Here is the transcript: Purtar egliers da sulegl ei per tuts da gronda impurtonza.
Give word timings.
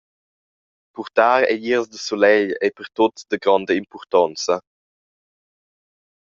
Purtar 0.99 1.41
egliers 1.55 1.89
da 1.91 1.99
sulegl 2.05 2.49
ei 2.65 2.71
per 2.77 2.87
tuts 2.95 3.21
da 3.29 3.35
gronda 3.43 3.73
impurtonza. 3.81 4.55